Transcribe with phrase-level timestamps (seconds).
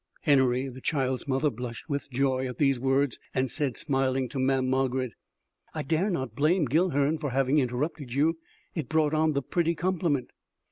[0.25, 4.67] Henory, the child's mother blushed with joy at these words and said smiling to Mamm'
[4.67, 5.11] Margarid:
[5.75, 8.39] "I dare not blame Guilhern for having interrupted you;
[8.73, 10.31] it brought on the pretty compliment."